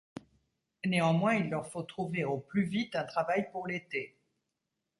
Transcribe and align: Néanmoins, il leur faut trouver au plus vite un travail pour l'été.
Néanmoins, 0.83 1.35
il 1.35 1.51
leur 1.51 1.67
faut 1.69 1.83
trouver 1.83 2.23
au 2.23 2.39
plus 2.39 2.63
vite 2.63 2.95
un 2.95 3.03
travail 3.03 3.47
pour 3.51 3.67
l'été. 3.67 4.17